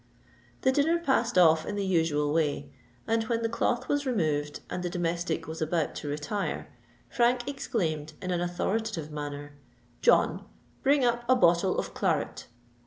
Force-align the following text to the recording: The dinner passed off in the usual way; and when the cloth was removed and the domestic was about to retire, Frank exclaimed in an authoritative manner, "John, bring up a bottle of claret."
The 0.61 0.71
dinner 0.71 0.97
passed 0.97 1.37
off 1.37 1.63
in 1.63 1.75
the 1.75 1.85
usual 1.85 2.33
way; 2.33 2.71
and 3.05 3.21
when 3.25 3.43
the 3.43 3.47
cloth 3.49 3.87
was 3.87 4.03
removed 4.03 4.61
and 4.67 4.81
the 4.81 4.89
domestic 4.89 5.45
was 5.47 5.61
about 5.61 5.93
to 5.97 6.07
retire, 6.07 6.69
Frank 7.07 7.47
exclaimed 7.47 8.13
in 8.19 8.31
an 8.31 8.41
authoritative 8.41 9.11
manner, 9.11 9.51
"John, 10.01 10.43
bring 10.81 11.05
up 11.05 11.23
a 11.29 11.35
bottle 11.35 11.77
of 11.77 11.93
claret." 11.93 12.47